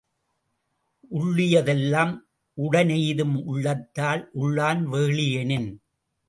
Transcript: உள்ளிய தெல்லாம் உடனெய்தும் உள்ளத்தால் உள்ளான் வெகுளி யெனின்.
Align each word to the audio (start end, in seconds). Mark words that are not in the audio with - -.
உள்ளிய 1.11 1.55
தெல்லாம் 1.63 2.13
உடனெய்தும் 2.57 3.35
உள்ளத்தால் 3.43 4.23
உள்ளான் 4.33 4.81
வெகுளி 4.85 5.27
யெனின். 5.35 5.69